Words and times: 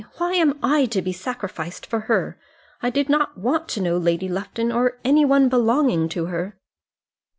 Why 0.17 0.33
am 0.33 0.57
I 0.63 0.85
to 0.87 1.01
be 1.03 1.13
sacrificed 1.13 1.85
for 1.85 1.99
her? 2.09 2.39
I 2.81 2.89
did 2.89 3.07
not 3.07 3.37
want 3.37 3.67
to 3.67 3.81
know 3.83 3.97
Lady 3.99 4.27
Lufton, 4.27 4.71
or 4.71 4.97
any 5.05 5.25
one 5.25 5.47
belonging 5.47 6.09
to 6.09 6.25
her." 6.25 6.57